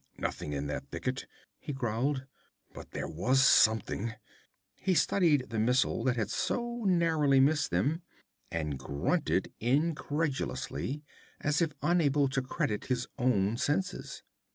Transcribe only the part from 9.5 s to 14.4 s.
incredulously, as if unable to credit his own senses.